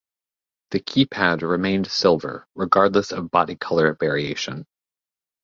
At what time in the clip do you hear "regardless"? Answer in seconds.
2.55-3.11